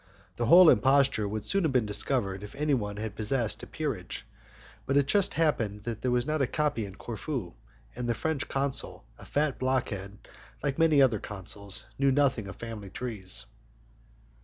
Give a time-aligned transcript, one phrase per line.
[0.37, 4.25] The whole imposture would soon have been discovered if anyone had possessed a peerage,
[4.87, 7.53] but it just happened that there was not a copy in Corfu,
[7.95, 10.17] and the French consul, a fat blockhead,
[10.63, 13.45] like many other consuls, knew nothing of family trees.